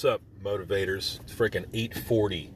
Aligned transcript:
What's 0.00 0.14
up, 0.14 0.22
motivators? 0.42 1.20
It's 1.20 1.34
freaking 1.34 1.66
8:40 1.74 2.48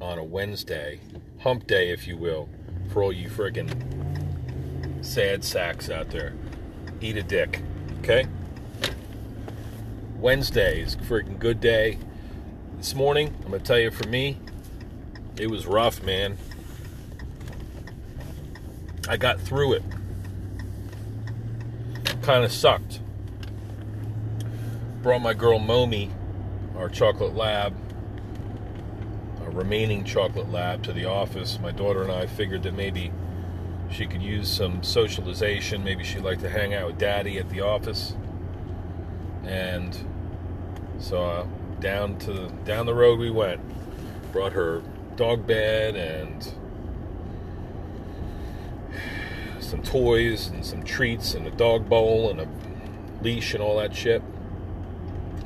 on 0.00 0.20
a 0.20 0.22
Wednesday, 0.22 1.00
hump 1.40 1.66
day, 1.66 1.90
if 1.90 2.06
you 2.06 2.16
will, 2.16 2.48
for 2.92 3.02
all 3.02 3.12
you 3.12 3.28
freaking 3.28 3.68
sad 5.04 5.42
sacks 5.42 5.90
out 5.90 6.10
there. 6.10 6.34
Eat 7.00 7.16
a 7.16 7.24
dick, 7.24 7.60
okay? 7.98 8.28
Wednesday 10.16 10.80
is 10.80 10.94
freaking 10.94 11.40
good 11.40 11.60
day. 11.60 11.98
This 12.76 12.94
morning, 12.94 13.34
I'm 13.44 13.50
gonna 13.50 13.58
tell 13.58 13.80
you, 13.80 13.90
for 13.90 14.06
me, 14.06 14.38
it 15.36 15.50
was 15.50 15.66
rough, 15.66 16.04
man. 16.04 16.38
I 19.08 19.16
got 19.16 19.40
through 19.40 19.72
it. 19.72 19.82
Kind 22.22 22.44
of 22.44 22.52
sucked. 22.52 23.00
Brought 25.02 25.22
my 25.22 25.34
girl 25.34 25.58
Momi, 25.58 26.12
our 26.78 26.88
chocolate 26.88 27.34
lab, 27.34 27.74
our 29.42 29.50
remaining 29.50 30.04
chocolate 30.04 30.50
lab, 30.50 30.82
to 30.84 30.92
the 30.92 31.04
office. 31.04 31.58
My 31.60 31.72
daughter 31.72 32.02
and 32.02 32.12
I 32.12 32.26
figured 32.26 32.62
that 32.62 32.74
maybe 32.74 33.12
she 33.90 34.06
could 34.06 34.22
use 34.22 34.48
some 34.48 34.82
socialization. 34.82 35.82
Maybe 35.82 36.04
she'd 36.04 36.22
like 36.22 36.40
to 36.40 36.48
hang 36.48 36.74
out 36.74 36.86
with 36.86 36.98
daddy 36.98 37.38
at 37.38 37.50
the 37.50 37.62
office. 37.62 38.14
And 39.44 39.96
so 40.98 41.24
uh, 41.24 41.46
down 41.80 42.18
to 42.20 42.48
down 42.64 42.86
the 42.86 42.94
road 42.94 43.18
we 43.18 43.30
went. 43.30 43.60
Brought 44.32 44.52
her 44.52 44.82
dog 45.16 45.46
bed 45.46 45.96
and 45.96 46.52
some 49.58 49.82
toys 49.82 50.48
and 50.48 50.64
some 50.64 50.82
treats 50.84 51.34
and 51.34 51.46
a 51.46 51.50
dog 51.50 51.88
bowl 51.88 52.30
and 52.30 52.40
a 52.40 52.48
leash 53.22 53.54
and 53.54 53.62
all 53.62 53.78
that 53.78 53.94
shit. 53.94 54.22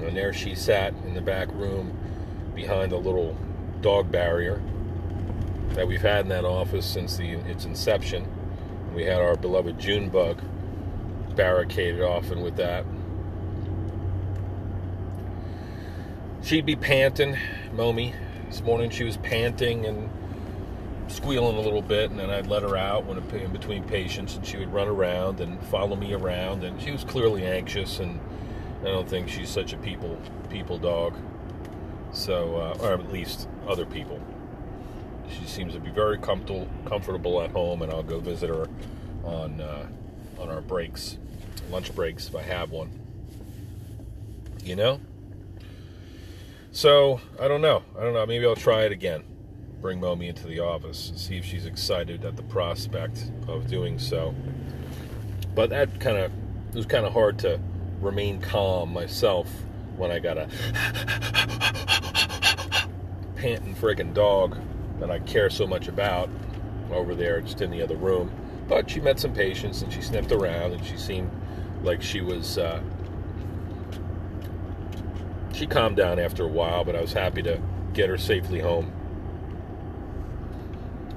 And 0.05 0.17
there 0.17 0.33
she 0.33 0.55
sat 0.55 0.95
in 1.07 1.15
the 1.15 1.21
back 1.21 1.49
room 1.53 1.97
behind 2.55 2.93
a 2.93 2.97
little 2.97 3.37
dog 3.81 4.11
barrier 4.11 4.61
that 5.71 5.87
we've 5.87 6.03
had 6.03 6.21
in 6.21 6.29
that 6.29 6.45
office 6.45 6.87
since 6.87 7.17
the, 7.17 7.33
its 7.33 7.65
inception. 7.65 8.27
We 8.95 9.05
had 9.05 9.21
our 9.21 9.37
beloved 9.37 9.79
June 9.79 10.11
bug 10.11 10.41
barricaded 11.35 12.03
off 12.03 12.31
and 12.31 12.43
with 12.43 12.57
that. 12.57 12.85
She'd 16.43 16.67
be 16.67 16.77
panting, 16.77 17.39
Momi. 17.75 18.15
This 18.49 18.61
morning 18.61 18.91
she 18.91 19.05
was 19.05 19.17
panting 19.17 19.87
and 19.87 20.11
squealing 21.09 21.57
a 21.57 21.61
little 21.61 21.83
bit, 21.83 22.11
and 22.11 22.19
then 22.19 22.31
I'd 22.31 22.47
let 22.47 22.63
her 22.63 22.77
out 22.77 23.07
when 23.07 23.19
in 23.19 23.53
between 23.53 23.85
patients, 23.85 24.37
and 24.37 24.45
she 24.45 24.59
would 24.59 24.73
run 24.73 24.89
around 24.89 25.41
and 25.41 25.63
follow 25.65 25.97
me 25.97 26.13
around, 26.13 26.65
and 26.65 26.81
she 26.83 26.91
was 26.91 27.05
clearly 27.05 27.47
anxious, 27.47 28.01
and 28.01 28.19
I 28.83 28.87
don't 28.87 29.09
think 29.09 29.29
she's 29.29 29.49
such 29.49 29.73
a 29.73 29.79
people 29.79 30.19
people 30.51 30.79
dog. 30.79 31.17
So, 32.13 32.57
uh, 32.57 32.77
or 32.81 32.93
at 32.93 33.11
least 33.11 33.49
other 33.67 33.87
people. 33.87 34.21
She 35.31 35.47
seems 35.47 35.73
to 35.73 35.81
be 35.81 35.91
very 35.91 36.19
comfortable 36.19 36.69
comfortable 36.85 37.41
at 37.41 37.51
home, 37.51 37.83
and 37.83 37.91
I'll 37.91 38.03
go 38.03 38.21
visit 38.21 38.51
her 38.51 38.67
on 39.25 39.61
uh, 39.61 39.87
on 40.39 40.51
our 40.51 40.61
breaks, 40.61 41.19
lunch 41.71 41.95
breaks 41.95 42.29
if 42.29 42.35
I 42.35 42.43
have 42.43 42.71
one. 42.71 42.91
You 44.63 44.77
know. 44.77 45.01
So 46.73 47.21
I 47.41 47.49
don't 47.49 47.61
know. 47.61 47.83
I 47.99 48.03
don't 48.03 48.15
know. 48.15 48.27
Maybe 48.27 48.47
I'll 48.47 48.57
try 48.57 48.83
it 48.83 48.93
again 48.93 49.25
bring 49.83 50.01
Momi 50.01 50.29
into 50.29 50.47
the 50.47 50.61
office 50.61 51.11
and 51.11 51.19
see 51.19 51.37
if 51.37 51.45
she's 51.45 51.67
excited 51.67 52.25
at 52.25 52.37
the 52.37 52.43
prospect 52.45 53.31
of 53.49 53.67
doing 53.67 53.99
so. 53.99 54.33
But 55.57 55.71
that 55.71 56.01
kind 56.01 56.17
of 56.17 56.33
it 56.69 56.77
was 56.77 56.87
kind 56.87 57.05
of 57.05 57.13
hard 57.13 57.39
to 57.41 57.61
remain 58.03 58.41
calm 58.41 58.93
myself 58.93 59.49
when 59.97 60.11
I 60.11 60.19
got 60.19 60.39
a 60.39 60.49
panting 63.37 63.75
friggin' 63.75 64.13
dog 64.15 64.59
that 65.01 65.11
I 65.11 65.19
care 65.21 65.51
so 65.51 65.67
much 65.67 65.89
about 65.89 66.29
over 66.93 67.15
there 67.15 67.41
just 67.41 67.61
in 67.61 67.71
the 67.71 67.83
other 67.83 67.97
room. 67.97 68.31
But 68.69 68.91
she 68.91 69.01
met 69.01 69.19
some 69.19 69.33
patients 69.33 69.83
and 69.83 69.93
she 69.93 70.03
sniffed 70.03 70.33
around 70.33 70.73
and 70.73 70.85
she 70.85 70.97
seemed 70.97 71.31
like 71.83 72.03
she 72.03 72.21
was 72.21 72.59
uh, 72.59 72.81
she 75.53 75.67
calmed 75.67 75.97
down 75.97 76.19
after 76.19 76.45
a 76.45 76.49
while, 76.49 76.85
but 76.85 76.97
I 76.97 77.01
was 77.01 77.13
happy 77.13 77.43
to 77.43 77.61
get 77.93 78.09
her 78.09 78.19
safely 78.19 78.61
home. 78.61 78.93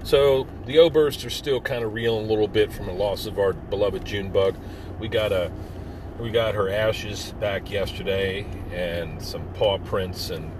So 0.03 0.45
the 0.65 0.75
Obersts 0.75 1.25
are 1.25 1.31
still 1.31 1.59
kind 1.61 1.83
of 1.83 1.93
reeling 1.93 2.25
a 2.25 2.29
little 2.29 2.47
bit 2.47 2.71
from 2.71 2.85
the 2.85 2.93
loss 2.93 3.25
of 3.25 3.39
our 3.39 3.53
beloved 3.53 4.05
June 4.05 4.29
bug. 4.29 4.55
We 4.99 5.07
got 5.07 5.31
a 5.31 5.51
we 6.19 6.31
got 6.31 6.55
her 6.55 6.69
ashes 6.69 7.33
back 7.39 7.69
yesterday 7.69 8.45
and 8.71 9.21
some 9.21 9.45
paw 9.53 9.77
prints 9.77 10.29
and 10.29 10.51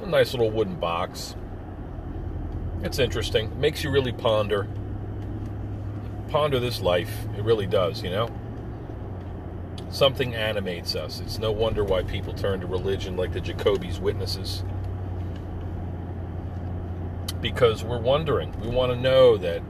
a 0.00 0.06
nice 0.06 0.32
little 0.32 0.50
wooden 0.50 0.76
box. 0.76 1.36
It's 2.82 2.98
interesting. 2.98 3.58
Makes 3.60 3.84
you 3.84 3.90
really 3.90 4.12
ponder 4.12 4.68
ponder 6.28 6.58
this 6.58 6.80
life. 6.80 7.26
It 7.36 7.44
really 7.44 7.66
does, 7.66 8.02
you 8.02 8.10
know. 8.10 8.28
Something 9.90 10.34
animates 10.34 10.96
us. 10.96 11.20
It's 11.20 11.38
no 11.38 11.52
wonder 11.52 11.84
why 11.84 12.02
people 12.02 12.32
turn 12.32 12.60
to 12.60 12.66
religion 12.66 13.16
like 13.16 13.32
the 13.32 13.40
Jehovah's 13.40 14.00
Witnesses 14.00 14.64
because 17.44 17.84
we're 17.84 18.00
wondering. 18.00 18.58
We 18.60 18.68
want 18.68 18.90
to 18.92 18.98
know 18.98 19.36
that 19.36 19.62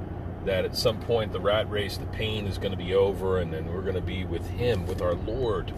that 0.44 0.64
at 0.64 0.76
some 0.76 1.00
point 1.00 1.32
the 1.32 1.40
rat 1.40 1.70
race, 1.70 1.96
the 1.96 2.06
pain 2.06 2.46
is 2.46 2.58
going 2.58 2.72
to 2.72 2.78
be 2.78 2.94
over, 2.94 3.38
and 3.38 3.52
then 3.52 3.72
we're 3.72 3.82
going 3.82 3.94
to 3.94 4.00
be 4.00 4.24
with 4.24 4.46
Him, 4.46 4.86
with 4.86 5.00
our 5.00 5.14
Lord, 5.14 5.72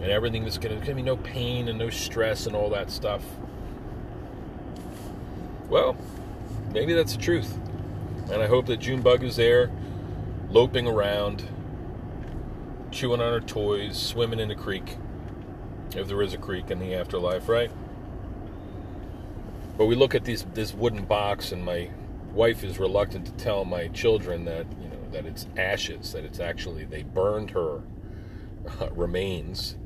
and 0.00 0.10
everything 0.10 0.44
that's 0.44 0.58
going 0.58 0.80
to, 0.80 0.94
be 0.94 1.02
no 1.02 1.16
pain 1.16 1.68
and 1.68 1.78
no 1.78 1.90
stress 1.90 2.46
and 2.46 2.54
all 2.54 2.70
that 2.70 2.90
stuff. 2.90 3.24
Well, 5.68 5.96
maybe 6.72 6.94
that's 6.94 7.12
the 7.14 7.22
truth, 7.22 7.58
and 8.30 8.42
I 8.42 8.46
hope 8.46 8.66
that 8.66 8.78
Junebug 8.78 9.22
is 9.22 9.36
there, 9.36 9.70
loping 10.50 10.86
around, 10.86 11.48
chewing 12.90 13.20
on 13.20 13.32
her 13.32 13.40
toys, 13.40 13.98
swimming 13.98 14.40
in 14.40 14.48
the 14.48 14.54
creek, 14.54 14.96
if 15.94 16.08
there 16.08 16.22
is 16.22 16.34
a 16.34 16.38
creek 16.38 16.70
in 16.70 16.78
the 16.78 16.94
afterlife, 16.94 17.48
right? 17.48 17.70
But 19.76 19.86
we 19.86 19.94
look 19.94 20.14
at 20.14 20.24
these 20.24 20.44
this 20.54 20.74
wooden 20.74 21.04
box, 21.04 21.52
and 21.52 21.64
my 21.64 21.90
wife 22.32 22.64
is 22.64 22.78
reluctant 22.78 23.26
to 23.26 23.32
tell 23.32 23.64
my 23.64 23.88
children 23.88 24.44
that 24.44 24.66
you 24.80 24.88
know 24.88 25.10
that 25.12 25.26
it's 25.26 25.46
ashes, 25.56 26.12
that 26.12 26.24
it's 26.24 26.40
actually 26.40 26.84
they 26.84 27.02
burned 27.02 27.50
her 27.50 27.82
uh, 28.80 28.90
remains, 28.92 29.76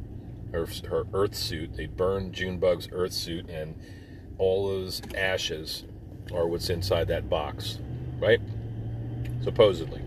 her 0.52 0.66
her 0.88 1.04
earth 1.12 1.34
suit. 1.34 1.76
They 1.76 1.86
burned 1.86 2.32
Junebug's 2.32 2.88
earth 2.92 3.12
suit, 3.12 3.48
and 3.48 3.74
all 4.38 4.68
those 4.68 5.02
ashes 5.16 5.84
are 6.32 6.46
what's 6.46 6.70
inside 6.70 7.08
that 7.08 7.28
box, 7.28 7.78
right? 8.18 8.40
Supposedly. 9.42 10.02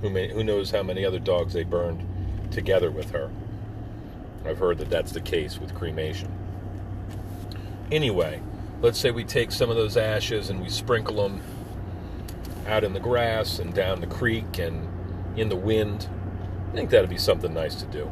Who 0.00 0.08
may, 0.08 0.28
who 0.28 0.42
knows 0.42 0.70
how 0.70 0.82
many 0.82 1.04
other 1.04 1.18
dogs 1.18 1.52
they 1.52 1.64
burned 1.64 2.06
together 2.50 2.90
with 2.90 3.10
her? 3.10 3.30
I've 4.46 4.58
heard 4.58 4.78
that 4.78 4.88
that's 4.88 5.12
the 5.12 5.20
case 5.20 5.58
with 5.58 5.74
cremation. 5.74 6.32
Anyway, 7.92 8.40
let's 8.80 8.98
say 8.98 9.10
we 9.10 9.24
take 9.24 9.52
some 9.52 9.70
of 9.70 9.76
those 9.76 9.96
ashes 9.96 10.50
and 10.50 10.60
we 10.60 10.68
sprinkle 10.68 11.16
them 11.16 11.40
out 12.66 12.84
in 12.84 12.92
the 12.92 13.00
grass 13.00 13.58
and 13.58 13.74
down 13.74 14.00
the 14.00 14.06
creek 14.06 14.58
and 14.58 14.88
in 15.38 15.48
the 15.48 15.56
wind. 15.56 16.08
I 16.70 16.74
think 16.74 16.90
that'd 16.90 17.10
be 17.10 17.18
something 17.18 17.52
nice 17.52 17.74
to 17.76 17.86
do. 17.86 18.10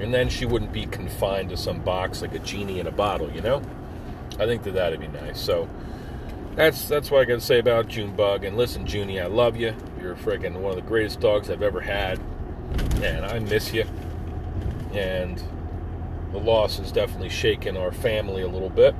And 0.00 0.14
then 0.14 0.28
she 0.28 0.46
wouldn't 0.46 0.72
be 0.72 0.86
confined 0.86 1.50
to 1.50 1.56
some 1.56 1.80
box 1.80 2.22
like 2.22 2.34
a 2.34 2.38
genie 2.38 2.80
in 2.80 2.86
a 2.86 2.90
bottle, 2.90 3.30
you 3.30 3.42
know? 3.42 3.62
I 4.38 4.46
think 4.46 4.62
that 4.62 4.72
that'd 4.74 5.00
be 5.00 5.08
nice. 5.08 5.38
So 5.38 5.68
that's 6.56 6.88
that's 6.88 7.10
what 7.10 7.20
I 7.20 7.24
got 7.26 7.34
to 7.34 7.40
say 7.40 7.58
about 7.58 7.88
Junebug. 7.88 8.44
And 8.44 8.56
listen, 8.56 8.86
Junie, 8.86 9.20
I 9.20 9.26
love 9.26 9.56
you. 9.56 9.74
You're 10.00 10.16
freaking 10.16 10.54
one 10.54 10.70
of 10.70 10.76
the 10.76 10.88
greatest 10.88 11.20
dogs 11.20 11.50
I've 11.50 11.62
ever 11.62 11.80
had, 11.80 12.18
and 13.02 13.24
I 13.24 13.38
miss 13.38 13.74
you. 13.74 13.84
And 14.94 15.42
the 16.32 16.38
loss 16.38 16.78
has 16.78 16.92
definitely 16.92 17.28
shaken 17.28 17.76
our 17.76 17.92
family 17.92 18.42
a 18.42 18.48
little 18.48 18.70
bit. 18.70 18.94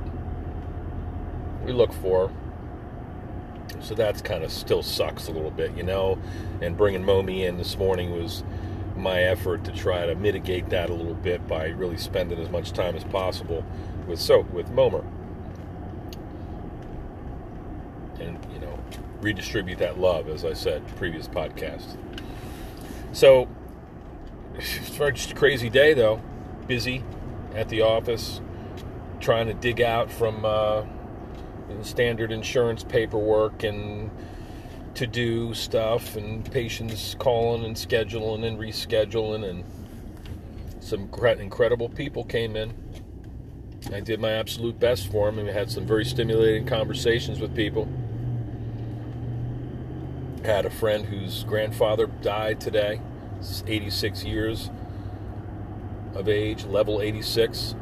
We 1.63 1.73
look 1.73 1.93
for. 1.93 2.31
So 3.79 3.95
that's 3.95 4.21
kind 4.21 4.43
of 4.43 4.51
still 4.51 4.83
sucks 4.83 5.27
a 5.27 5.31
little 5.31 5.51
bit, 5.51 5.75
you 5.75 5.83
know. 5.83 6.19
And 6.61 6.77
bringing 6.77 7.03
Momi 7.03 7.45
in 7.45 7.57
this 7.57 7.77
morning 7.77 8.11
was 8.11 8.43
my 8.95 9.21
effort 9.23 9.63
to 9.63 9.71
try 9.71 10.05
to 10.05 10.15
mitigate 10.15 10.69
that 10.69 10.89
a 10.89 10.93
little 10.93 11.15
bit 11.15 11.47
by 11.47 11.67
really 11.67 11.97
spending 11.97 12.39
as 12.39 12.49
much 12.49 12.71
time 12.71 12.95
as 12.95 13.03
possible 13.05 13.65
with 14.07 14.19
so 14.19 14.41
with 14.53 14.69
Momer. 14.69 15.05
And 18.19 18.37
you 18.53 18.59
know, 18.59 18.77
redistribute 19.21 19.79
that 19.79 19.99
love, 19.99 20.27
as 20.29 20.45
I 20.45 20.53
said 20.53 20.85
previous 20.97 21.27
podcast. 21.27 21.97
So 23.13 23.47
it's 24.55 24.89
just 24.97 25.31
a 25.31 25.35
crazy 25.35 25.69
day 25.69 25.93
though. 25.93 26.21
Busy, 26.67 27.03
at 27.55 27.69
the 27.69 27.81
office 27.81 28.41
trying 29.19 29.47
to 29.47 29.53
dig 29.53 29.81
out 29.81 30.11
from 30.11 30.43
uh, 30.45 30.83
standard 31.81 32.31
insurance 32.31 32.83
paperwork 32.83 33.63
and 33.63 34.09
to 34.95 35.07
do 35.07 35.53
stuff 35.53 36.15
and 36.15 36.49
patients 36.51 37.15
calling 37.17 37.63
and 37.63 37.75
scheduling 37.75 38.43
and 38.43 38.57
rescheduling 38.57 39.47
and 39.49 39.63
some 40.79 41.09
incredible 41.39 41.87
people 41.87 42.23
came 42.25 42.55
in. 42.55 42.73
I 43.93 43.99
did 43.99 44.19
my 44.19 44.31
absolute 44.31 44.79
best 44.79 45.09
for 45.11 45.27
them 45.27 45.39
and 45.39 45.47
had 45.49 45.71
some 45.71 45.85
very 45.85 46.05
stimulating 46.05 46.65
conversations 46.65 47.39
with 47.39 47.55
people. 47.55 47.87
Had 50.43 50.65
a 50.65 50.69
friend 50.69 51.05
whose 51.05 51.43
grandfather 51.43 52.07
died 52.07 52.59
today, 52.59 52.99
86 53.67 54.23
years 54.23 54.69
of 56.15 56.27
age, 56.27 56.65
level 56.65 57.01
86. 57.01 57.75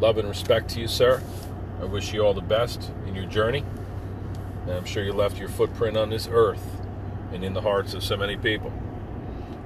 Love 0.00 0.18
and 0.18 0.28
respect 0.28 0.70
to 0.70 0.80
you, 0.80 0.88
sir. 0.88 1.22
I 1.80 1.84
wish 1.84 2.12
you 2.12 2.22
all 2.22 2.34
the 2.34 2.40
best 2.40 2.90
in 3.06 3.14
your 3.14 3.26
journey. 3.26 3.64
And 4.62 4.72
I'm 4.72 4.84
sure 4.84 5.04
you 5.04 5.12
left 5.12 5.38
your 5.38 5.48
footprint 5.48 5.96
on 5.96 6.10
this 6.10 6.28
earth 6.30 6.64
and 7.32 7.44
in 7.44 7.52
the 7.52 7.60
hearts 7.60 7.94
of 7.94 8.02
so 8.02 8.16
many 8.16 8.36
people. 8.36 8.72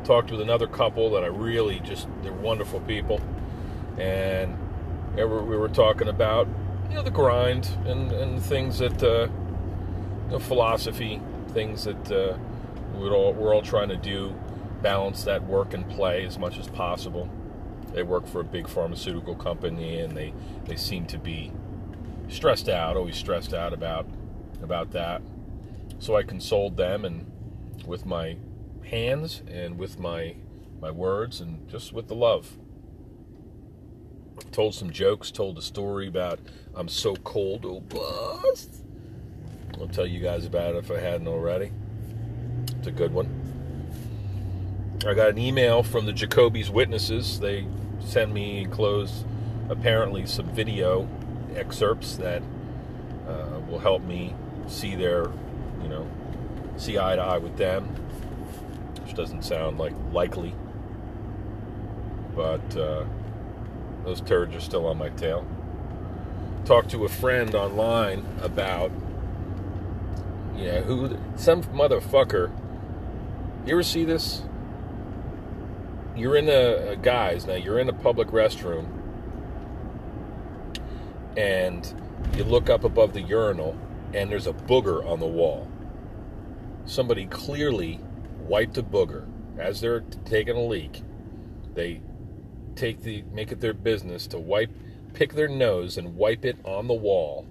Talked 0.04 0.30
with 0.30 0.40
another 0.40 0.66
couple 0.66 1.10
that 1.10 1.22
I 1.22 1.28
really 1.28 1.80
just, 1.80 2.08
they're 2.22 2.32
wonderful 2.32 2.80
people. 2.80 3.20
And 3.98 4.56
we 5.14 5.24
were 5.24 5.68
talking 5.68 6.08
about, 6.08 6.48
you 6.88 6.96
know, 6.96 7.02
the 7.02 7.10
grind 7.10 7.68
and, 7.86 8.10
and 8.12 8.42
things 8.42 8.78
that, 8.78 9.02
uh, 9.02 9.28
you 10.26 10.30
know, 10.30 10.38
philosophy, 10.38 11.20
things 11.52 11.84
that 11.84 12.10
uh, 12.10 12.36
we're, 12.94 13.12
all, 13.12 13.32
we're 13.32 13.54
all 13.54 13.62
trying 13.62 13.88
to 13.88 13.96
do, 13.96 14.34
balance 14.82 15.24
that 15.24 15.46
work 15.46 15.74
and 15.74 15.88
play 15.88 16.24
as 16.24 16.38
much 16.38 16.58
as 16.58 16.68
possible. 16.68 17.28
They 17.92 18.02
work 18.02 18.26
for 18.26 18.40
a 18.40 18.44
big 18.44 18.68
pharmaceutical 18.68 19.34
company 19.34 19.98
and 19.98 20.16
they, 20.16 20.32
they 20.66 20.76
seem 20.76 21.06
to 21.06 21.18
be 21.18 21.52
stressed 22.28 22.68
out, 22.68 22.96
always 22.96 23.16
stressed 23.16 23.54
out 23.54 23.72
about 23.72 24.06
about 24.62 24.90
that. 24.90 25.22
So 25.98 26.16
I 26.16 26.22
consoled 26.22 26.76
them 26.76 27.04
and 27.04 27.30
with 27.86 28.04
my 28.04 28.36
hands 28.84 29.42
and 29.48 29.78
with 29.78 29.98
my 29.98 30.36
my 30.80 30.90
words 30.90 31.40
and 31.40 31.68
just 31.68 31.92
with 31.92 32.08
the 32.08 32.14
love. 32.14 32.56
Told 34.52 34.74
some 34.74 34.90
jokes, 34.90 35.30
told 35.30 35.58
a 35.58 35.62
story 35.62 36.06
about 36.06 36.40
I'm 36.74 36.88
so 36.88 37.16
cold, 37.16 37.64
oh 37.64 37.80
bust. 37.80 38.84
I'll 39.80 39.88
tell 39.88 40.06
you 40.06 40.20
guys 40.20 40.44
about 40.44 40.74
it 40.74 40.78
if 40.78 40.90
I 40.90 40.98
hadn't 40.98 41.28
already. 41.28 41.72
It's 42.78 42.86
a 42.86 42.92
good 42.92 43.12
one. 43.12 43.37
I 45.08 45.14
got 45.14 45.30
an 45.30 45.38
email 45.38 45.82
from 45.82 46.04
the 46.04 46.12
Jehovah's 46.12 46.68
witnesses. 46.68 47.40
They 47.40 47.66
sent 47.98 48.30
me 48.30 48.60
enclosed 48.60 49.24
apparently 49.70 50.26
some 50.26 50.44
video 50.50 51.08
excerpts 51.56 52.16
that 52.16 52.42
uh, 53.26 53.58
will 53.66 53.78
help 53.78 54.02
me 54.02 54.34
see 54.66 54.94
their, 54.96 55.30
you 55.82 55.88
know, 55.88 56.06
see 56.76 56.98
eye 56.98 57.16
to 57.16 57.22
eye 57.22 57.38
with 57.38 57.56
them, 57.56 57.84
which 59.02 59.14
doesn't 59.14 59.46
sound 59.46 59.78
like 59.78 59.94
likely. 60.12 60.54
But 62.36 62.76
uh, 62.76 63.06
those 64.04 64.20
turds 64.20 64.54
are 64.54 64.60
still 64.60 64.84
on 64.84 64.98
my 64.98 65.08
tail. 65.08 65.46
Talked 66.66 66.90
to 66.90 67.06
a 67.06 67.08
friend 67.08 67.54
online 67.54 68.26
about, 68.42 68.90
yeah, 70.54 70.82
who 70.82 71.16
some 71.36 71.62
motherfucker. 71.62 72.50
You 73.64 73.72
ever 73.72 73.82
see 73.82 74.04
this? 74.04 74.42
You're 76.18 76.36
in 76.36 76.48
a, 76.48 76.52
a 76.52 76.92
uh, 76.92 76.94
guys 76.96 77.46
now. 77.46 77.54
You're 77.54 77.78
in 77.78 77.88
a 77.88 77.92
public 77.92 78.28
restroom, 78.28 78.88
and 81.36 81.94
you 82.36 82.44
look 82.44 82.68
up 82.68 82.84
above 82.84 83.12
the 83.12 83.22
urinal 83.22 83.78
and 84.14 84.30
there's 84.30 84.46
a 84.46 84.52
booger 84.52 85.04
on 85.06 85.20
the 85.20 85.26
wall. 85.26 85.68
Somebody 86.84 87.26
clearly 87.26 88.00
wiped 88.40 88.78
a 88.78 88.82
booger 88.82 89.26
as 89.58 89.80
they're 89.80 90.00
taking 90.24 90.56
a 90.56 90.62
leak. 90.62 91.02
They 91.74 92.00
take 92.74 93.02
the 93.02 93.22
make 93.32 93.52
it 93.52 93.60
their 93.60 93.74
business 93.74 94.26
to 94.28 94.38
wipe 94.38 94.70
pick 95.14 95.34
their 95.34 95.48
nose 95.48 95.98
and 95.98 96.16
wipe 96.16 96.44
it 96.44 96.58
on 96.64 96.86
the 96.86 96.94
wall 96.94 97.46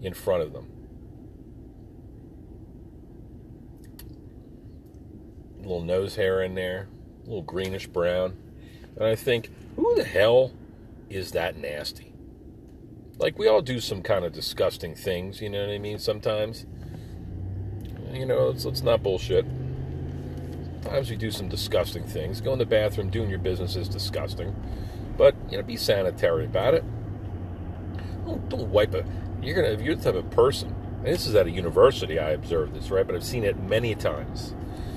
in 0.00 0.14
front 0.14 0.42
of 0.42 0.52
them. 0.52 0.68
Little 5.58 5.82
nose 5.82 6.16
hair 6.16 6.42
in 6.42 6.54
there, 6.54 6.88
a 7.22 7.26
little 7.26 7.42
greenish 7.42 7.86
brown. 7.86 8.36
And 8.96 9.04
I 9.04 9.14
think, 9.14 9.50
who 9.76 9.94
the 9.94 10.04
hell 10.04 10.52
is 11.08 11.32
that 11.32 11.56
nasty? 11.56 12.12
like 13.22 13.38
we 13.38 13.46
all 13.46 13.62
do 13.62 13.80
some 13.80 14.02
kind 14.02 14.24
of 14.24 14.32
disgusting 14.32 14.94
things, 14.94 15.40
you 15.40 15.48
know 15.48 15.60
what 15.60 15.70
I 15.70 15.78
mean? 15.78 15.98
Sometimes, 15.98 16.66
you 18.12 18.26
know, 18.26 18.48
let's 18.48 18.82
not 18.82 19.02
bullshit. 19.02 19.46
Sometimes 20.82 21.08
we 21.08 21.16
do 21.16 21.30
some 21.30 21.48
disgusting 21.48 22.04
things. 22.04 22.40
Go 22.40 22.52
in 22.52 22.58
the 22.58 22.66
bathroom, 22.66 23.10
doing 23.10 23.30
your 23.30 23.38
business 23.38 23.76
is 23.76 23.88
disgusting, 23.88 24.54
but 25.16 25.36
you 25.50 25.56
know, 25.56 25.62
be 25.62 25.76
sanitary 25.76 26.44
about 26.44 26.74
it. 26.74 26.84
Don't, 28.26 28.48
don't 28.48 28.68
wipe 28.68 28.94
it. 28.94 29.06
You're 29.40 29.54
gonna 29.54 29.68
if 29.68 29.80
you're 29.80 29.94
the 29.94 30.02
type 30.02 30.14
of 30.16 30.28
person. 30.30 30.74
this 31.04 31.26
is 31.26 31.36
at 31.36 31.46
a 31.46 31.50
university. 31.50 32.18
I 32.18 32.30
observed 32.30 32.74
this, 32.74 32.90
right? 32.90 33.06
But 33.06 33.14
I've 33.14 33.24
seen 33.24 33.44
it 33.44 33.58
many 33.60 33.94
times. 33.94 34.54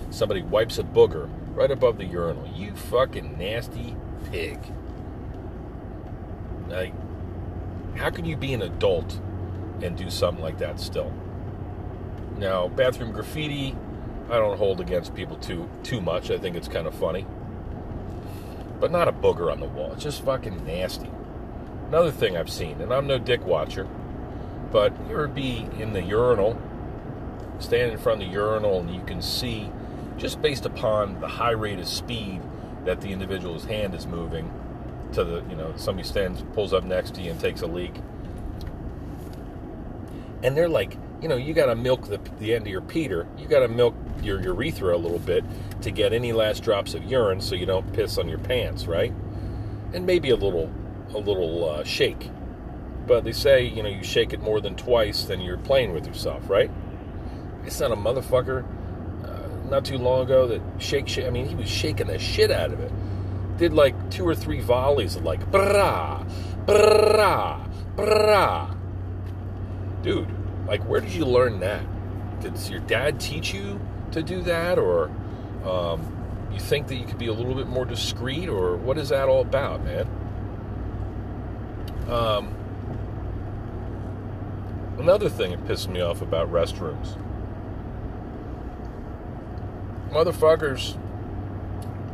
Somebody 0.10 0.42
wipes 0.42 0.78
a 0.78 0.84
booger 0.84 1.30
right 1.56 1.72
above 1.72 1.98
the 1.98 2.06
urinal. 2.06 2.48
You 2.56 2.76
fucking 2.76 3.38
nasty 3.38 3.96
pig. 4.32 4.60
Like 6.68 6.94
how 7.96 8.10
can 8.10 8.26
you 8.26 8.36
be 8.36 8.54
an 8.54 8.62
adult 8.62 9.20
and 9.82 9.98
do 9.98 10.10
something 10.10 10.44
like 10.44 10.58
that 10.60 10.80
still? 10.80 11.12
Now, 12.38 12.68
bathroom 12.68 13.12
graffiti, 13.12 13.76
I 14.30 14.38
don't 14.38 14.58
hold 14.58 14.82
against 14.82 15.16
people 15.16 15.38
too 15.38 15.70
too 15.84 16.02
much. 16.02 16.30
I 16.32 16.38
think 16.38 16.56
it's 16.56 16.68
kind 16.68 16.88
of 16.88 16.96
funny. 16.96 17.26
But 18.80 18.92
not 18.92 19.08
a 19.08 19.14
booger 19.14 19.52
on 19.52 19.60
the 19.60 19.68
wall. 19.68 19.94
It's 19.94 20.04
just 20.04 20.24
fucking 20.24 20.66
nasty. 20.66 21.10
Another 21.88 22.12
thing 22.12 22.36
I've 22.36 22.50
seen, 22.50 22.82
and 22.82 22.94
I'm 22.94 23.08
no 23.08 23.18
dick 23.18 23.46
watcher, 23.46 23.88
but 24.72 24.92
you 25.08 25.14
ever 25.14 25.28
be 25.28 25.68
in 25.80 25.94
the 25.94 26.02
urinal, 26.02 26.60
standing 27.60 27.94
in 27.94 27.98
front 28.00 28.22
of 28.22 28.28
the 28.28 28.34
urinal, 28.34 28.80
and 28.80 28.94
you 28.94 29.02
can 29.04 29.22
see, 29.22 29.72
just 30.18 30.42
based 30.42 30.66
upon 30.66 31.20
the 31.20 31.28
high 31.28 31.52
rate 31.52 31.80
of 31.80 31.88
speed 31.88 32.42
that 32.86 33.02
the 33.02 33.12
individual's 33.12 33.66
hand 33.66 33.94
is 33.94 34.06
moving, 34.08 34.52
to 35.14 35.24
the, 35.24 35.44
you 35.50 35.56
know, 35.56 35.74
somebody 35.76 36.08
stands, 36.08 36.44
pulls 36.54 36.74
up 36.74 36.84
next 36.84 37.16
to 37.16 37.22
you 37.22 37.32
and 37.32 37.40
takes 37.40 37.62
a 37.62 37.68
leak. 37.68 37.94
And 40.44 40.56
they're 40.56 40.70
like, 40.70 40.98
you 41.22 41.28
know, 41.28 41.36
you 41.36 41.54
got 41.54 41.68
to 41.68 41.76
milk 41.76 42.08
the, 42.08 42.20
the 42.40 42.54
end 42.54 42.68
of 42.68 42.72
your 42.72 42.82
Peter. 42.82 43.28
You 43.38 43.48
got 43.48 43.60
to 43.60 43.68
milk 43.68 43.96
your 44.22 44.42
urethra 44.42 44.96
a 44.96 44.98
little 44.98 45.20
bit 45.20 45.44
to 45.82 45.92
get 45.92 46.14
any 46.14 46.34
last 46.34 46.64
drops 46.64 46.94
of 46.94 47.04
urine 47.04 47.42
so 47.42 47.56
you 47.56 47.66
don't 47.66 47.92
piss 47.94 48.18
on 48.18 48.30
your 48.30 48.38
pants, 48.38 48.86
right? 48.86 49.14
And 49.94 50.06
maybe 50.06 50.30
a 50.30 50.36
little, 50.36 50.72
a 51.14 51.18
little 51.18 51.70
uh, 51.70 51.84
shake. 51.84 52.30
But 53.08 53.24
they 53.24 53.32
say, 53.32 53.66
you 53.66 53.82
know, 53.82 53.90
you 53.90 54.04
shake 54.04 54.34
it 54.34 54.42
more 54.42 54.60
than 54.62 54.76
twice, 54.76 55.24
then 55.26 55.42
you're 55.42 55.58
playing 55.58 55.94
with 55.94 56.06
yourself, 56.06 56.50
right? 56.50 56.70
It's 57.66 57.80
not 57.80 57.92
a 57.92 57.96
motherfucker 57.96 58.66
not 59.70 59.86
too 59.86 59.98
long 59.98 60.24
ago 60.24 60.48
that 60.48 60.62
shake, 60.78 61.08
shake. 61.08 61.26
I 61.26 61.30
mean, 61.30 61.48
he 61.48 61.56
was 61.56 61.70
shaking 61.70 62.08
the 62.08 62.20
shit 62.20 62.52
out 62.52 62.72
of 62.72 62.80
it 62.80 62.92
did 63.58 63.74
like 63.74 64.10
two 64.12 64.28
or 64.28 64.36
three 64.36 64.60
volleys 64.60 65.16
of 65.16 65.24
like 65.24 65.52
brah, 65.52 66.28
brah, 66.66 67.70
brah. 67.96 68.78
Dude, 70.02 70.30
like 70.68 70.84
where 70.88 71.02
did 71.02 71.12
you 71.12 71.26
learn 71.26 71.60
that? 71.62 71.84
Did 72.42 72.58
your 72.70 72.82
dad 72.82 73.20
teach 73.20 73.54
you 73.54 73.80
to 74.12 74.22
do 74.22 74.42
that, 74.44 74.78
or 74.78 75.10
um, 75.66 76.50
you 76.52 76.60
think 76.60 76.88
that 76.88 76.96
you 76.96 77.06
could 77.06 77.18
be 77.18 77.28
a 77.28 77.34
little 77.34 77.56
bit 77.56 77.68
more 77.68 77.86
discreet, 77.86 78.50
or 78.50 78.76
what 78.76 78.98
is 78.98 79.10
that 79.10 79.28
all 79.28 79.42
about, 79.42 79.84
man? 79.84 80.08
Um, 82.10 82.54
another 85.00 85.30
thing 85.30 85.52
that 85.52 85.66
pissed 85.66 85.90
me 85.90 86.02
off 86.02 86.22
about 86.22 86.52
restrooms. 86.52 87.18
Motherfuckers 90.16 90.98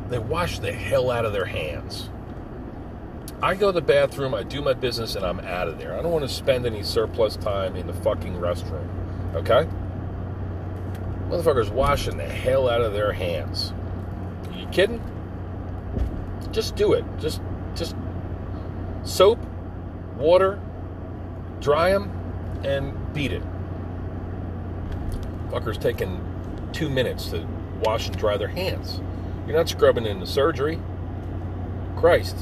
they 0.10 0.18
wash 0.18 0.58
the 0.58 0.74
hell 0.74 1.12
out 1.12 1.24
of 1.24 1.34
their 1.34 1.46
hands. 1.46 2.10
I 3.44 3.54
go 3.54 3.68
to 3.68 3.74
the 3.74 3.86
bathroom, 3.86 4.34
I 4.34 4.42
do 4.42 4.60
my 4.60 4.74
business, 4.74 5.14
and 5.14 5.24
I'm 5.24 5.40
out 5.42 5.68
of 5.68 5.78
there. 5.78 5.96
I 5.98 6.02
don't 6.02 6.12
want 6.12 6.28
to 6.28 6.34
spend 6.34 6.66
any 6.66 6.82
surplus 6.82 7.38
time 7.38 7.76
in 7.76 7.86
the 7.86 7.94
fucking 7.94 8.34
restroom. 8.34 8.88
Okay? 9.36 9.70
Motherfuckers 11.30 11.70
washing 11.70 12.18
the 12.18 12.26
hell 12.26 12.68
out 12.68 12.82
of 12.82 12.94
their 12.94 13.12
hands. 13.12 13.72
Are 14.48 14.58
you 14.58 14.66
kidding? 14.70 15.00
Just 16.52 16.76
do 16.76 16.94
it. 16.94 17.06
Just, 17.20 17.40
just 17.76 17.96
soap, 19.04 19.40
water, 20.18 20.60
dry 21.60 21.92
them, 21.92 22.12
and 22.64 23.14
beat 23.14 23.32
it. 23.32 23.44
Fuckers 25.52 25.80
taking 25.80 26.20
two 26.74 26.90
minutes 26.90 27.30
to 27.30 27.48
wash 27.82 28.08
and 28.08 28.18
dry 28.18 28.38
their 28.38 28.48
hands. 28.48 29.00
You're 29.46 29.58
not 29.58 29.70
scrubbing 29.70 30.06
in 30.06 30.20
the 30.20 30.28
surgery. 30.28 30.80
Christ. 31.98 32.38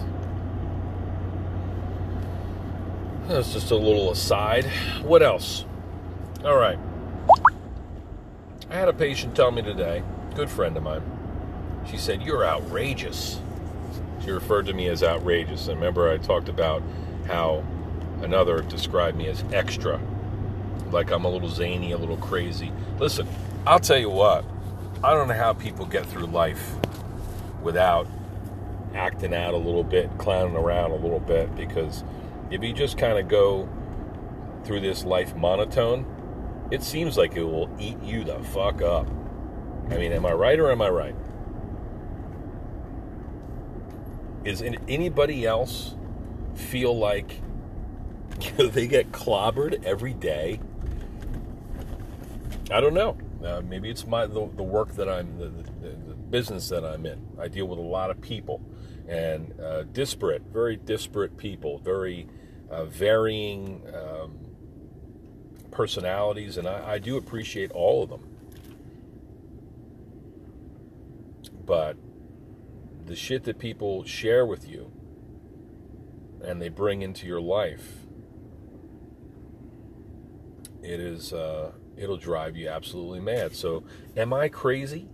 That's 3.28 3.54
just 3.54 3.72
a 3.72 3.76
little 3.76 4.12
aside. 4.12 4.66
What 5.04 5.22
else? 5.22 5.66
All 6.44 6.56
right. 6.56 6.80
I 8.70 8.76
had 8.76 8.88
a 8.88 8.94
patient 8.94 9.36
tell 9.36 9.52
me 9.52 9.62
today, 9.62 10.04
good 10.36 10.50
friend 10.50 10.78
of 10.78 10.84
mine. 10.84 11.02
She 11.90 11.98
said, 11.98 12.22
You're 12.22 12.46
outrageous. 12.46 13.40
She 14.24 14.32
referred 14.32 14.66
to 14.68 14.74
me 14.74 14.88
as 14.88 15.04
outrageous. 15.04 15.68
And 15.68 15.78
remember, 15.78 16.10
I 16.10 16.18
talked 16.18 16.50
about 16.50 16.84
how 17.28 17.64
another 18.22 18.62
described 18.62 19.18
me 19.18 19.28
as 19.28 19.44
extra, 19.52 20.00
like 20.92 21.12
I'm 21.12 21.26
a 21.26 21.30
little 21.30 21.50
zany, 21.50 21.92
a 21.92 21.98
little 21.98 22.18
crazy. 22.18 22.72
Listen, 23.00 23.28
I'll 23.66 23.80
tell 23.80 23.98
you 23.98 24.10
what, 24.10 24.46
I 25.02 25.14
don't 25.14 25.30
know 25.30 25.34
how 25.34 25.54
people 25.54 25.86
get 25.86 26.06
through 26.08 26.26
life 26.26 26.76
without 27.62 28.06
acting 28.94 29.34
out 29.34 29.54
a 29.54 29.58
little 29.58 29.84
bit, 29.84 30.10
clowning 30.18 30.58
around 30.58 30.92
a 30.92 30.96
little 30.96 31.22
bit, 31.22 31.56
because 31.56 32.04
if 32.52 32.62
you 32.64 32.74
just 32.74 32.98
kind 32.98 33.18
of 33.18 33.30
go 33.30 33.70
through 34.66 34.82
this 34.82 35.06
life 35.06 35.34
monotone, 35.38 36.06
it 36.70 36.84
seems 36.84 37.18
like 37.18 37.38
it 37.38 37.44
will 37.44 37.74
eat 37.80 38.02
you 38.04 38.26
the 38.26 38.40
fuck 38.40 38.82
up. 38.82 39.08
I 39.90 39.98
mean, 39.98 40.12
am 40.12 40.26
I 40.26 40.34
right 40.34 40.60
or 40.60 40.70
am 40.70 40.82
I 40.82 40.90
right? 40.90 41.16
Is 44.44 44.62
anybody 44.62 45.46
else 45.46 45.96
feel 46.56 46.98
like 46.98 47.42
they 48.58 48.88
get 48.88 49.14
clobbered 49.14 49.82
every 49.86 50.14
day? 50.14 50.60
I 52.70 52.82
don't 52.82 52.94
know. 52.94 53.18
Uh, 53.44 53.62
maybe 53.62 53.90
it's 53.90 54.06
my 54.06 54.26
the, 54.26 54.50
the 54.56 54.64
work 54.64 54.96
that 54.96 55.08
I'm 55.08 55.38
the, 55.38 55.46
the, 55.46 55.90
the, 56.10 56.16
business 56.16 56.68
that 56.70 56.84
I'm 56.84 57.06
in. 57.06 57.26
I 57.40 57.48
deal 57.48 57.68
with 57.68 57.80
a 57.80 57.82
lot 57.82 58.12
of 58.12 58.20
people 58.22 58.62
and 59.08 59.60
uh, 59.60 59.84
disparate, 59.84 60.44
very 60.52 60.76
disparate 60.76 61.38
people, 61.38 61.80
very 61.80 62.28
uh, 62.70 62.86
varying 62.86 63.82
um, 63.94 64.38
personalities, 65.72 66.58
and 66.58 66.68
I, 66.68 66.92
I 66.94 67.00
do 67.00 67.18
appreciate 67.18 67.72
all 67.72 68.04
of 68.04 68.10
them. 68.10 68.28
But 71.66 71.98
the 73.06 73.16
shit 73.16 73.46
that 73.46 73.58
people 73.58 74.04
share 74.04 74.46
with 74.46 74.68
you 74.68 74.92
and 76.44 76.62
they 76.62 76.70
bring 76.70 77.02
into 77.02 77.26
your 77.26 77.42
life, 77.42 78.06
it 80.84 81.00
is 81.00 81.34
uh, 81.34 81.72
it'll 82.00 82.18
drive 82.18 82.56
you 82.56 82.70
absolutely 82.70 83.20
mad. 83.20 83.56
So, 83.56 83.84
am 84.16 84.34
I 84.34 84.48
crazy? 84.48 85.08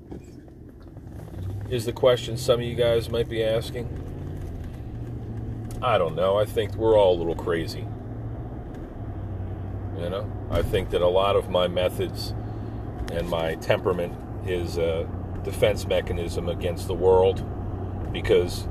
Is 1.70 1.86
the 1.86 1.94
question 1.94 2.38
some 2.38 2.60
of 2.60 2.66
you 2.66 2.76
guys 2.76 3.10
might 3.10 3.28
be 3.28 3.44
asking. 3.44 3.90
I 5.82 5.98
don't 5.98 6.16
know. 6.16 6.38
I 6.38 6.46
think 6.46 6.76
we're 6.76 6.98
all 6.98 7.16
a 7.16 7.18
little 7.18 7.36
crazy. 7.36 7.88
You 9.98 10.10
know, 10.10 10.32
I 10.52 10.62
think 10.62 10.92
that 10.92 11.02
a 11.02 11.08
lot 11.08 11.36
of 11.36 11.50
my 11.50 11.68
methods 11.68 12.34
and 13.12 13.28
my 13.30 13.56
temperament 13.56 14.14
is 14.46 14.78
a 14.78 15.08
defense 15.44 15.88
mechanism 15.88 16.50
against 16.50 16.88
the 16.88 16.94
world 16.94 17.44
because, 18.12 18.68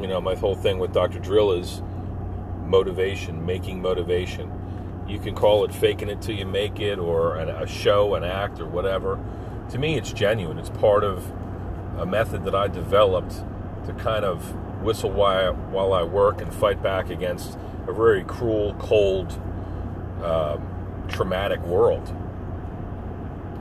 you 0.00 0.06
know, 0.06 0.20
my 0.20 0.34
whole 0.34 0.54
thing 0.54 0.78
with 0.78 0.92
Dr. 0.92 1.18
Drill 1.18 1.52
is 1.52 1.82
motivation, 2.64 3.44
making 3.44 3.80
motivation. 3.80 4.50
You 5.06 5.18
can 5.18 5.34
call 5.34 5.64
it 5.64 5.74
faking 5.74 6.08
it 6.08 6.22
till 6.22 6.34
you 6.34 6.46
make 6.46 6.80
it 6.80 6.98
or 6.98 7.36
a 7.36 7.66
show, 7.66 8.14
an 8.14 8.24
act, 8.24 8.58
or 8.58 8.66
whatever. 8.66 9.18
To 9.70 9.78
me, 9.78 9.96
it's 9.96 10.12
genuine. 10.12 10.58
It's 10.58 10.70
part 10.70 11.04
of 11.04 11.30
a 11.98 12.06
method 12.06 12.44
that 12.44 12.54
I 12.54 12.68
developed 12.68 13.44
to 13.86 13.92
kind 13.94 14.24
of 14.24 14.54
whistle 14.82 15.10
while, 15.10 15.52
while 15.54 15.92
I 15.92 16.02
work 16.02 16.40
and 16.40 16.52
fight 16.52 16.82
back 16.82 17.10
against 17.10 17.58
a 17.86 17.92
very 17.92 18.24
cruel, 18.24 18.74
cold, 18.74 19.32
um, 20.22 21.06
traumatic 21.08 21.60
world. 21.62 22.14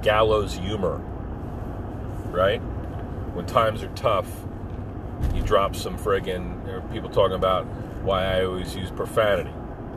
Gallows 0.02 0.56
humor, 0.56 0.98
right? 2.32 2.60
When 3.34 3.46
times 3.46 3.84
are 3.84 3.90
tough, 3.90 4.30
you 5.34 5.42
drop 5.42 5.76
some 5.76 5.98
friggin' 5.98 6.92
people 6.92 7.10
talking 7.10 7.36
about 7.36 7.66
why 8.04 8.26
I 8.26 8.46
always 8.46 8.76
use 8.76 8.92
profanity. 8.92 9.52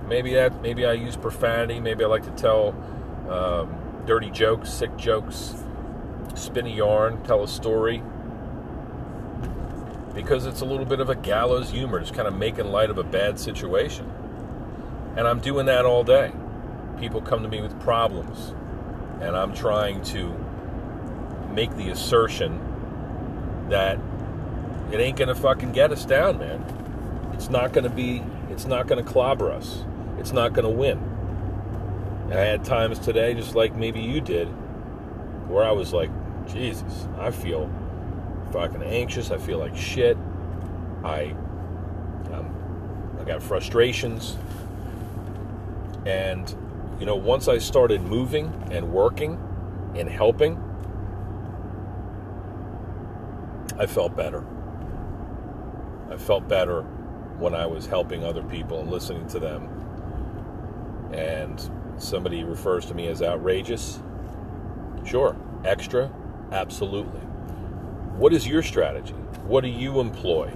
Maybe 0.09 0.35
that, 0.35 0.63
maybe 0.63 0.87
I 0.87 0.93
use 0.93 1.17
profanity. 1.17 1.81
Maybe 1.81 2.05
I 2.05 2.07
like 2.07 2.25
to 2.25 2.31
tell 2.31 2.69
um, 3.29 4.05
dirty 4.07 4.31
jokes, 4.31 4.71
sick 4.71 4.97
jokes, 4.97 5.55
spin 6.35 6.67
a 6.67 6.71
yarn, 6.71 7.23
tell 7.25 7.43
a 7.43 7.49
story. 7.49 8.03
Because 10.15 10.47
it's 10.47 10.61
a 10.63 10.65
little 10.65 10.87
bit 10.87 11.01
of 11.01 11.11
a 11.11 11.15
gallows 11.15 11.71
humor, 11.71 12.01
just 12.01 12.15
kind 12.15 12.27
of 12.27 12.35
making 12.35 12.67
light 12.67 12.89
of 12.89 12.99
a 12.99 13.05
bad 13.05 13.39
situation. 13.39 14.11
And 15.17 15.27
I'm 15.27 15.41
doing 15.41 15.67
that 15.67 15.85
all 15.85 16.05
day 16.05 16.33
people 16.99 17.21
come 17.21 17.43
to 17.43 17.49
me 17.49 17.61
with 17.61 17.79
problems, 17.81 18.55
and 19.21 19.37
I'm 19.37 19.55
trying 19.55 20.03
to 20.05 20.33
make 21.53 21.75
the 21.77 21.91
assertion 21.91 22.61
that 23.69 23.99
it 24.93 25.01
ain't 25.01 25.17
gonna 25.17 25.35
fucking 25.35 25.73
get 25.73 25.93
us 25.93 26.05
down, 26.05 26.39
man. 26.39 26.63
It's 27.35 27.51
not 27.51 27.73
gonna 27.73 27.91
be, 27.91 28.23
it's 28.51 28.67
not 28.67 28.87
gonna 28.87 29.03
clobber 29.03 29.51
us. 29.51 29.85
It's 30.19 30.33
not 30.33 30.53
gonna 30.53 30.71
win. 30.71 30.99
And 32.31 32.35
I 32.35 32.45
had 32.45 32.65
times 32.65 32.99
today, 32.99 33.35
just 33.35 33.55
like 33.55 33.75
maybe 33.77 34.01
you 34.01 34.21
did, 34.21 34.49
where 35.49 35.65
I 35.65 35.71
was 35.71 35.93
like, 35.93 36.11
Jesus, 36.47 37.07
I 37.19 37.31
feel 37.31 37.71
fucking 38.53 38.83
anxious. 38.83 39.31
I 39.31 39.39
feel 39.39 39.59
like 39.59 39.77
shit. 39.77 40.17
I, 41.05 41.35
um, 42.33 43.17
I 43.21 43.25
got 43.25 43.43
frustrations, 43.43 44.37
and 46.05 46.53
you 46.99 47.07
know, 47.07 47.17
once 47.17 47.47
I 47.49 47.59
started 47.59 48.03
moving 48.03 48.53
and 48.71 48.93
working 48.93 49.39
and 49.95 50.09
helping, 50.09 50.57
I 53.79 53.87
felt 53.87 54.17
better. 54.17 54.45
I 56.11 56.17
felt 56.17 56.49
better 56.49 56.83
when 57.39 57.55
I 57.55 57.67
was 57.67 57.87
helping 57.87 58.25
other 58.25 58.43
people 58.43 58.81
and 58.81 58.91
listening 58.91 59.27
to 59.29 59.39
them. 59.39 59.76
And 61.13 61.71
somebody 61.99 62.45
refers 62.45 62.87
to 62.87 62.95
me 62.95 63.09
as 63.09 63.23
outrageous. 63.23 64.01
Sure. 65.05 65.37
Extra? 65.65 66.11
Absolutely. 66.53 67.21
What 68.17 68.33
is 68.33 68.47
your 68.47 68.63
strategy? 68.63 69.15
What 69.45 69.63
do 69.63 69.69
you 69.69 70.01
employ 70.01 70.53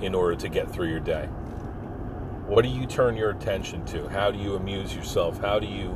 in 0.00 0.14
order 0.14 0.36
to 0.36 0.48
get 0.48 0.70
through 0.70 0.88
your 0.88 1.00
day? 1.00 1.26
What 2.46 2.62
do 2.62 2.68
you 2.68 2.86
turn 2.86 3.16
your 3.16 3.30
attention 3.30 3.84
to? 3.86 4.08
How 4.08 4.30
do 4.30 4.38
you 4.38 4.54
amuse 4.54 4.94
yourself? 4.94 5.40
How 5.40 5.58
do 5.58 5.66
you 5.66 5.90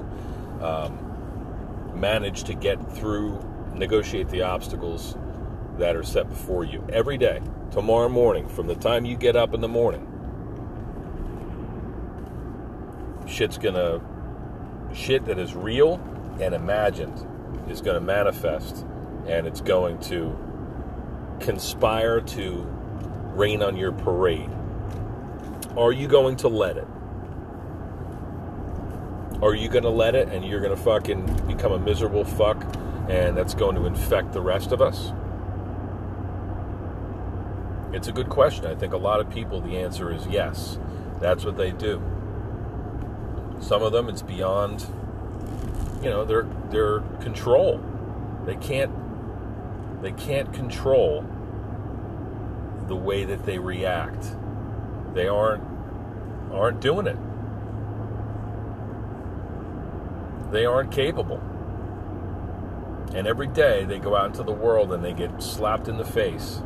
um, 0.62 1.92
manage 1.94 2.44
to 2.44 2.54
get 2.54 2.80
through, 2.94 3.38
negotiate 3.74 4.28
the 4.30 4.42
obstacles 4.42 5.16
that 5.78 5.94
are 5.94 6.02
set 6.02 6.28
before 6.28 6.64
you 6.64 6.84
every 6.90 7.18
day, 7.18 7.40
tomorrow 7.70 8.08
morning, 8.08 8.48
from 8.48 8.66
the 8.66 8.74
time 8.74 9.04
you 9.04 9.16
get 9.16 9.36
up 9.36 9.54
in 9.54 9.60
the 9.60 9.68
morning? 9.68 10.17
Shit's 13.38 13.56
gonna, 13.58 14.00
shit 14.92 15.24
that 15.26 15.38
is 15.38 15.54
real 15.54 16.00
and 16.40 16.54
imagined 16.54 17.24
is 17.70 17.80
gonna 17.80 18.00
manifest 18.00 18.84
and 19.26 19.46
it's 19.46 19.60
going 19.60 19.98
to 20.00 20.36
conspire 21.40 22.20
to 22.20 22.66
rain 23.34 23.62
on 23.62 23.76
your 23.76 23.92
parade 23.92 24.50
are 25.78 25.92
you 25.92 26.08
going 26.08 26.36
to 26.38 26.48
let 26.48 26.76
it? 26.76 26.88
Are 29.40 29.54
you 29.54 29.68
going 29.68 29.84
to 29.84 29.90
let 29.90 30.16
it 30.16 30.28
and 30.28 30.44
you're 30.44 30.60
going 30.60 30.76
to 30.76 30.82
fucking 30.82 31.46
become 31.46 31.70
a 31.70 31.78
miserable 31.78 32.24
fuck 32.24 32.60
and 33.08 33.36
that's 33.36 33.54
going 33.54 33.76
to 33.76 33.86
infect 33.86 34.32
the 34.32 34.40
rest 34.40 34.72
of 34.72 34.82
us? 34.82 35.12
It's 37.92 38.08
a 38.08 38.12
good 38.12 38.28
question. 38.28 38.66
I 38.66 38.74
think 38.74 38.92
a 38.92 38.96
lot 38.96 39.20
of 39.20 39.30
people, 39.30 39.60
the 39.60 39.76
answer 39.78 40.12
is 40.12 40.26
yes. 40.26 40.80
That's 41.20 41.44
what 41.44 41.56
they 41.56 41.70
do. 41.70 42.02
Some 43.60 43.82
of 43.82 43.92
them, 43.92 44.08
it's 44.08 44.22
beyond, 44.22 44.86
you 46.02 46.10
know, 46.10 46.24
their 46.24 46.46
their 46.70 47.00
control. 47.20 47.80
They 48.44 48.56
can't 48.56 48.92
they 50.02 50.12
can't 50.12 50.52
control 50.52 51.24
the 52.86 52.96
way 52.96 53.24
that 53.24 53.44
they 53.44 53.58
react 53.58 54.36
they 55.14 55.26
aren't 55.26 55.64
aren't 56.52 56.80
doing 56.80 57.06
it. 57.06 57.16
They 60.52 60.64
aren't 60.64 60.92
capable. 60.92 61.42
And 63.14 63.26
every 63.26 63.48
day 63.48 63.84
they 63.84 63.98
go 63.98 64.16
out 64.16 64.26
into 64.26 64.42
the 64.42 64.52
world 64.52 64.92
and 64.92 65.04
they 65.04 65.12
get 65.12 65.42
slapped 65.42 65.88
in 65.88 65.96
the 65.96 66.04
face. 66.04 66.62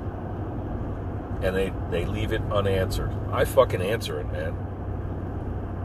And 1.43 1.57
they, 1.57 1.73
they 1.91 2.05
leave 2.05 2.33
it 2.33 2.43
unanswered. 2.53 3.13
I 3.33 3.45
fucking 3.45 3.83
answer 3.83 4.21
it, 4.21 4.31
man. 4.31 4.55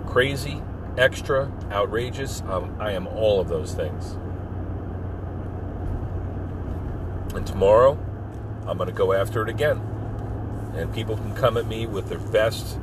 Crazy, 0.06 0.62
extra, 0.98 1.51
outrageous. 1.72 2.42
Um, 2.48 2.75
I 2.80 2.92
am 2.92 3.08
all 3.08 3.39
of 3.39 3.48
those 3.48 3.74
things. 3.74 4.18
And 7.36 7.46
tomorrow, 7.46 7.98
I'm 8.66 8.77
going 8.77 8.88
to 8.88 8.96
go 8.96 9.13
after 9.13 9.44
it 9.44 9.50
again 9.50 9.82
and 10.77 10.94
people 10.94 11.18
can 11.18 11.34
come 11.34 11.58
at 11.58 11.66
me 11.66 11.88
with 11.88 12.08
their 12.08 12.20
best 12.20 12.77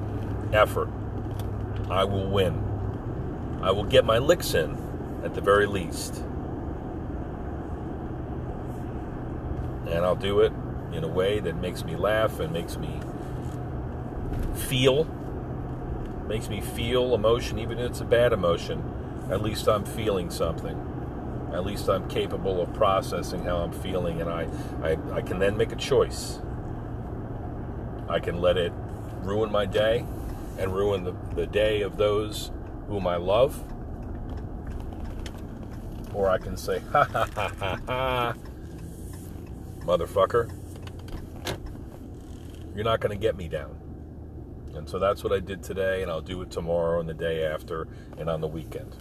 effort, 0.53 0.89
I 1.89 2.05
will 2.05 2.27
win. 2.27 2.63
I 3.63 3.71
will 3.71 3.85
get 3.85 4.05
my 4.05 4.19
licks 4.19 4.55
in 4.55 4.77
at 5.25 5.35
the 5.35 5.41
very 5.41 5.67
least. 5.67 6.17
And 9.87 10.05
I'll 10.05 10.17
do 10.17 10.41
it 10.41 10.53
in 10.93 11.05
a 11.05 11.09
way 11.09 11.41
that 11.41 11.57
makes 11.57 11.85
me 11.85 11.95
laugh 11.95 12.41
and 12.41 12.53
makes 12.53 12.77
me 12.77 13.01
feel, 14.55 15.07
makes 16.27 16.49
me 16.49 16.61
feel 16.61 17.15
emotion, 17.15 17.59
even 17.59 17.79
if 17.79 17.91
it's 17.91 18.01
a 18.01 18.05
bad 18.05 18.33
emotion. 18.33 18.83
At 19.31 19.43
least 19.43 19.69
I'm 19.69 19.85
feeling 19.85 20.31
something. 20.31 20.91
At 21.53 21.65
least 21.65 21.89
I'm 21.89 22.09
capable 22.09 22.61
of 22.61 22.73
processing 22.75 23.45
how 23.45 23.59
I'm 23.59 23.73
feeling, 23.73 24.21
and 24.21 24.29
I, 24.29 24.49
I, 24.83 24.99
I 25.13 25.23
can 25.23 25.39
then 25.39 25.57
make 25.57 25.73
a 25.73 25.77
choice. 25.77 26.41
I 28.09 28.19
can 28.19 28.41
let 28.41 28.57
it 28.57 28.73
ruin 29.23 29.51
my 29.51 29.67
day 29.67 30.05
and 30.59 30.75
ruin 30.75 31.05
the, 31.05 31.15
the 31.35 31.47
day 31.47 31.83
of 31.83 31.97
those 31.97 32.51
whom 32.89 33.07
I 33.07 33.17
love. 33.17 33.63
Or 36.13 36.29
I 36.31 36.39
can 36.39 36.57
say, 36.57 36.79
ha 36.93 37.05
ha 37.05 37.29
ha 37.35 37.53
ha 37.59 37.79
ha, 37.87 38.35
motherfucker, 39.81 40.51
you're 42.75 42.85
not 42.85 43.01
going 43.01 43.17
to 43.17 43.21
get 43.21 43.37
me 43.37 43.49
down. 43.49 43.84
And 44.75 44.89
so 44.89 44.99
that's 44.99 45.23
what 45.23 45.33
I 45.33 45.41
did 45.41 45.63
today, 45.63 46.03
and 46.03 46.11
I'll 46.11 46.21
do 46.21 46.43
it 46.43 46.51
tomorrow 46.51 47.01
and 47.01 47.09
the 47.09 47.15
day 47.15 47.45
after 47.45 47.89
and 48.19 48.29
on 48.29 48.41
the 48.41 48.49
weekend. 48.49 48.97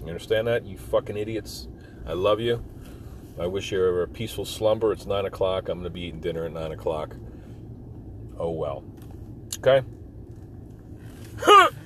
You 0.00 0.08
understand 0.08 0.46
that, 0.46 0.64
you 0.64 0.76
fucking 0.76 1.16
idiots? 1.16 1.68
I 2.06 2.12
love 2.12 2.40
you. 2.40 2.64
I 3.38 3.46
wish 3.46 3.70
you 3.70 3.84
a 3.84 4.06
peaceful 4.06 4.44
slumber. 4.44 4.92
It's 4.92 5.06
9 5.06 5.26
o'clock. 5.26 5.68
I'm 5.68 5.78
going 5.78 5.84
to 5.84 5.90
be 5.90 6.02
eating 6.02 6.20
dinner 6.20 6.44
at 6.44 6.52
9 6.52 6.72
o'clock. 6.72 7.14
Oh 8.38 8.50
well. 8.50 8.84
Okay? 9.58 9.82